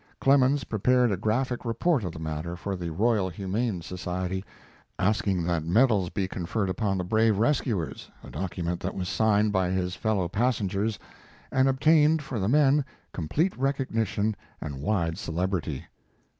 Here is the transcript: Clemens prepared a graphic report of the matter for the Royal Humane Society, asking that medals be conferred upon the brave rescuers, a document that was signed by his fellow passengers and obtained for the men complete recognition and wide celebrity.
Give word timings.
Clemens 0.19 0.63
prepared 0.63 1.11
a 1.11 1.15
graphic 1.15 1.63
report 1.63 2.03
of 2.03 2.11
the 2.11 2.17
matter 2.17 2.55
for 2.55 2.75
the 2.75 2.89
Royal 2.89 3.29
Humane 3.29 3.83
Society, 3.83 4.43
asking 4.97 5.43
that 5.43 5.63
medals 5.63 6.09
be 6.09 6.27
conferred 6.27 6.69
upon 6.71 6.97
the 6.97 7.03
brave 7.03 7.37
rescuers, 7.37 8.09
a 8.23 8.31
document 8.31 8.79
that 8.79 8.95
was 8.95 9.07
signed 9.07 9.53
by 9.53 9.69
his 9.69 9.93
fellow 9.93 10.27
passengers 10.27 10.97
and 11.51 11.67
obtained 11.69 12.23
for 12.23 12.39
the 12.39 12.49
men 12.49 12.83
complete 13.13 13.55
recognition 13.55 14.35
and 14.59 14.81
wide 14.81 15.19
celebrity. 15.19 15.85